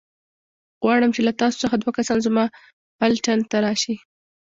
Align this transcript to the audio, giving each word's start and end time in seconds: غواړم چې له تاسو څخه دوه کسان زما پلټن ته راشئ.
غواړم 0.83 1.11
چې 1.15 1.21
له 1.27 1.33
تاسو 1.39 1.57
څخه 1.63 1.75
دوه 1.77 1.91
کسان 1.97 2.19
زما 2.27 2.45
پلټن 2.99 3.39
ته 3.49 3.57
راشئ. 3.65 3.95